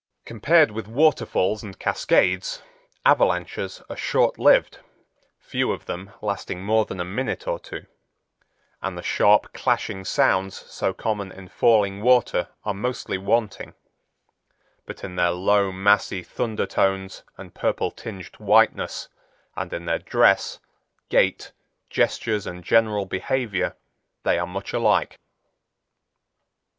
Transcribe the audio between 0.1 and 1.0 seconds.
Compared with